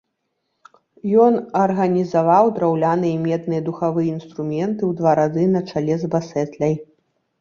[1.25, 6.75] Ён арганізаваў драўляныя і медныя духавыя інструменты ў два рады на чале з басэтляй.